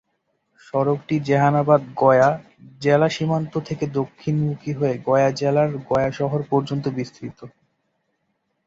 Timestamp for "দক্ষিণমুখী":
3.93-4.71